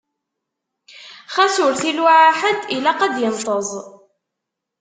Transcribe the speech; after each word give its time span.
Xas 1.33 1.55
ur 1.65 1.73
t-iluɛa 1.79 2.29
ḥedd, 2.39 2.61
ilaq 2.75 2.99
ad 3.05 3.13
d-inṭeẓ. 3.15 3.69